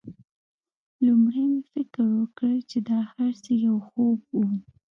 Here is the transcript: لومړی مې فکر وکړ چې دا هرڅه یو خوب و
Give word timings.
لومړی 1.05 1.43
مې 1.51 1.61
فکر 1.73 2.05
وکړ 2.19 2.53
چې 2.69 2.77
دا 2.89 2.99
هرڅه 3.13 3.51
یو 3.65 3.77
خوب 3.87 4.19
و 4.37 4.39